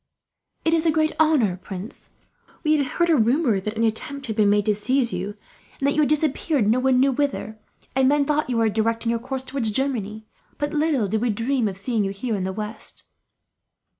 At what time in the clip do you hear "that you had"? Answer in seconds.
5.85-6.09